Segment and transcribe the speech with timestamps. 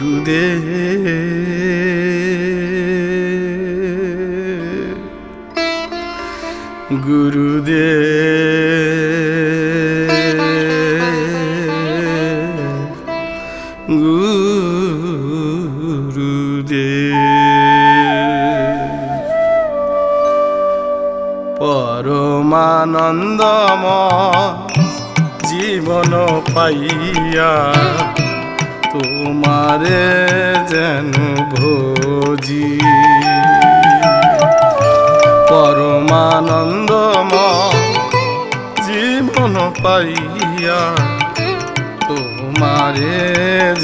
[0.00, 1.04] গুরুদেব
[7.00, 8.00] গুরুদেব
[16.20, 17.20] গুরুদেব
[22.50, 23.84] পরমানন্দম
[25.50, 26.12] জীবন
[26.54, 27.52] পাইয়া
[28.92, 30.06] তোমারে
[30.72, 31.12] যেন
[31.52, 32.70] ভোজি।
[35.50, 37.32] পরমানন্দম
[38.86, 40.82] জীবন পাইয়া
[42.08, 43.20] তোমারে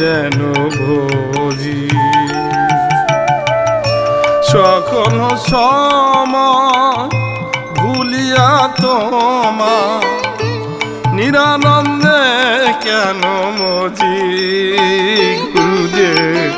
[0.00, 0.38] যেন
[0.78, 1.82] ভোজি।
[4.52, 5.16] সকল
[5.50, 7.08] সময়
[7.78, 8.50] ভুলিয়া
[8.82, 9.76] তোমা
[11.16, 12.22] নিরানন্দে
[12.86, 13.22] কেন
[13.58, 14.18] মজি?
[15.54, 16.52] গুরুদেব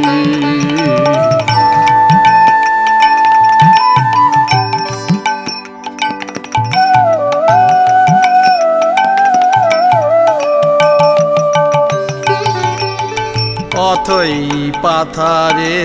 [15.15, 15.79] পাথারে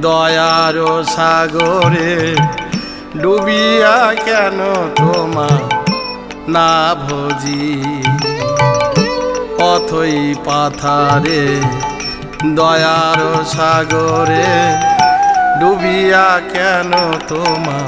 [0.00, 0.76] দয়ার
[1.16, 2.12] সাগরে
[3.22, 4.58] ডুবিয়া কেন
[4.96, 5.50] তোমা
[6.48, 7.66] না ভোজি?
[9.72, 11.44] অথই পাথারে,
[12.54, 14.52] দয়ার সাগরে
[15.60, 16.92] ডুবিয়া কেন
[17.28, 17.80] তোমা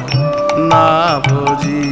[0.70, 0.88] না
[1.28, 1.86] ভোজি?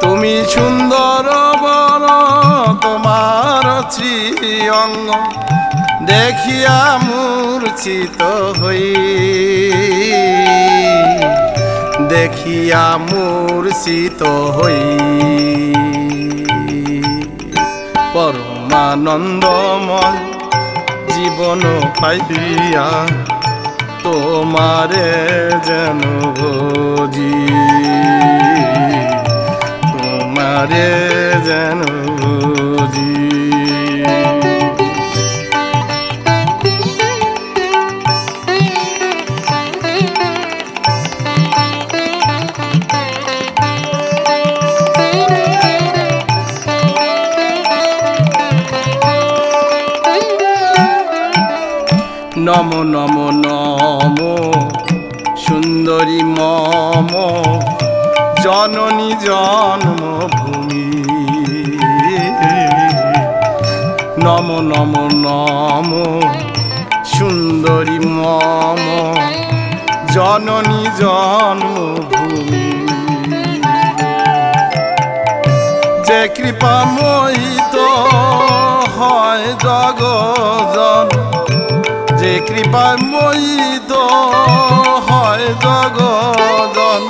[0.00, 1.26] তুমি সুন্দর
[1.62, 2.04] বর,
[2.82, 3.66] তোমার
[4.82, 5.10] অঙ্গ
[6.06, 8.22] দেখিয়া মূর্ছিত
[8.60, 8.94] হই।
[12.08, 14.74] দেখিয়া মূর্ছিত হই।
[18.14, 20.18] পরমানন্দময়
[21.08, 21.60] জীবন
[22.00, 23.06] পাইয়া
[24.02, 25.12] তোমারে
[25.64, 26.00] যেন
[26.36, 27.48] ভোজি
[29.92, 30.90] তোমারে
[31.44, 31.80] যেন
[32.18, 33.23] ভোজি
[55.94, 57.10] সুন্দরী মম,
[58.44, 60.86] জননী জন্মভূমি।
[64.24, 64.92] নম নম
[65.24, 65.90] নম,
[67.14, 68.80] সুন্দরী মম,
[70.14, 72.68] জননী জন্মভূমি।
[76.06, 77.74] যে কৃপা মোহিত
[78.96, 81.06] হয় জগজন,
[82.20, 82.96] যে কৃপার
[85.66, 87.04] হয়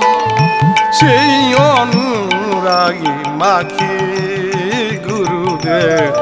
[0.98, 1.34] সেই
[1.72, 3.96] অনুরাগী মাখি
[5.06, 6.12] গুরুদেব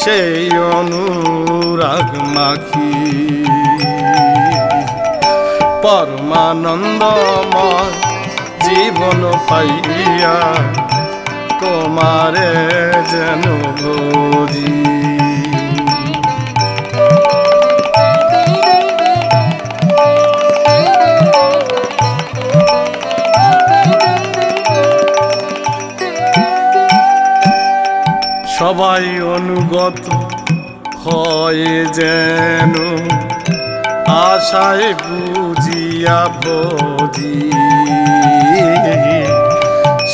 [0.00, 0.44] সেই
[0.76, 2.92] অনুরাগ মাখি।
[5.82, 7.92] পরমানন্দময়
[8.64, 10.38] জীবন পাইয়া
[11.60, 12.52] তোমারে
[13.12, 13.44] যেন
[13.80, 14.76] ভোজি
[28.60, 30.04] সবাই অনুগত
[31.02, 31.66] হয়
[31.98, 32.74] যেন
[34.24, 37.36] আশায় বুঝিয়া ভোজি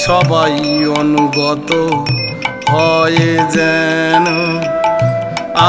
[0.04, 0.56] সবাই
[0.98, 1.70] অনুগত
[2.70, 3.22] হয়
[3.54, 4.26] যেন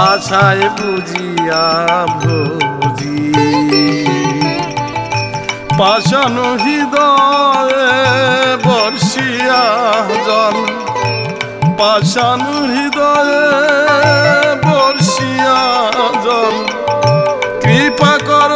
[0.03, 1.65] আশায় বুঝিয়া
[2.15, 3.19] ভোজি
[5.79, 7.85] পাশান হৃদয়ে
[8.65, 9.63] বর্ষিয়া
[10.25, 10.76] জল
[11.79, 12.41] পাশান
[12.73, 13.45] হৃদয়ে
[14.67, 15.59] বর্ষিয়া
[16.23, 16.55] জল।
[17.61, 18.53] কৃপা কর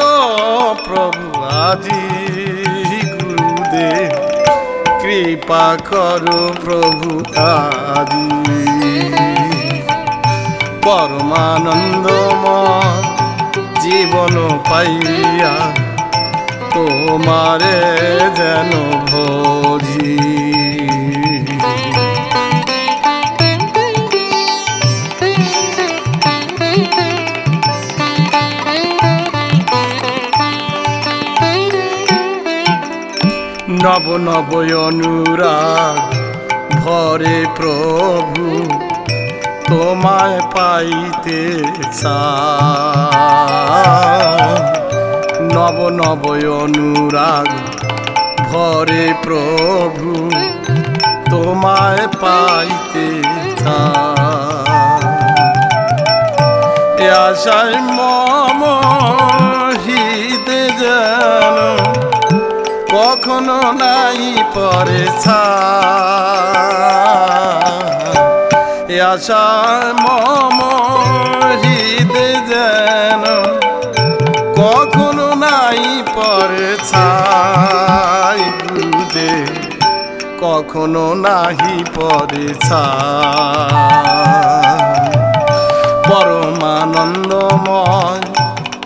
[0.88, 1.26] প্রভু
[1.68, 2.04] আজি
[3.14, 4.12] গুরুদেব।
[5.02, 6.26] কৃপা কর
[6.66, 7.10] প্রভু
[8.00, 8.32] আজি।
[10.86, 12.12] পরমানন্দময়
[13.82, 14.36] জীবন
[14.70, 15.56] পাইয়া
[16.74, 17.80] তোমারে
[18.36, 18.72] যেন
[19.08, 20.41] ভোজি
[33.84, 34.52] নব নব
[34.86, 36.00] অনুরাগ,
[36.82, 38.46] ভরে প্রভু,
[39.70, 41.42] তোমায় পাইতে।
[45.54, 46.24] নব নব
[46.62, 47.50] অনুরাগ,
[48.52, 50.12] ভরে প্রভু,
[51.32, 53.08] তোমায় পাইতে।
[57.24, 58.31] আশায় মম
[63.32, 64.22] কখনো নাই
[64.56, 65.04] পরে।
[68.90, 69.00] এ
[70.04, 70.58] মম
[71.62, 73.24] হৃদে যেন
[74.60, 75.84] কখনো নাই
[76.16, 78.42] পরে ছাই
[80.42, 82.48] কখনো নাহি পরে
[86.08, 87.44] পরমানন্দময়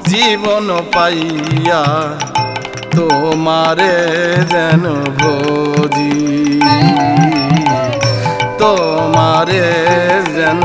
[0.07, 1.83] জীবন পাইয়া
[2.95, 3.95] তোমারে
[4.53, 4.83] যেন
[5.19, 6.15] ভোজি।
[8.59, 9.67] তোমারে
[10.35, 10.61] যেন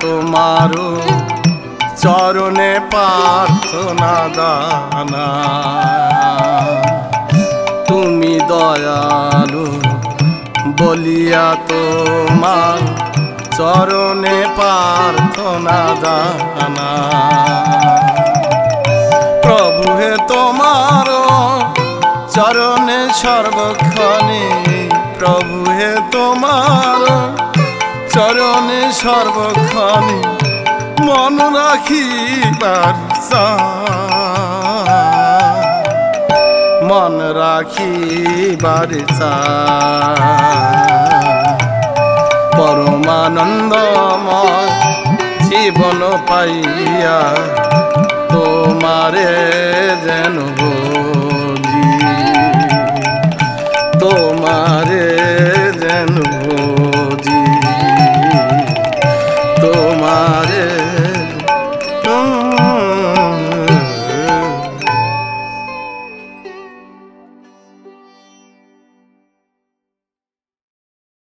[0.00, 0.88] তোমারও
[2.02, 5.26] চরণে প্রার্থনা দানা।
[7.88, 9.66] তুমি দয়ালু
[10.78, 12.80] বলিয়া তোমার
[13.58, 16.90] চরণে প্রার্থনা দানা।
[19.44, 21.08] প্রভু হে তোমার
[22.34, 24.44] চরণে সর্বক্ষণে,
[25.18, 27.00] প্রভু হে তোমার
[28.12, 30.18] চরণে সর্বক্ষণে
[31.06, 32.94] মন রাখিবার।
[36.88, 38.90] মন রাখিবার।
[42.56, 44.70] পরমানন্দময়
[45.48, 47.20] জীবন পাইয়া
[48.32, 49.32] তোমারে
[50.06, 50.36] যেন
[54.00, 55.06] তোমারে
[55.82, 56.14] যেন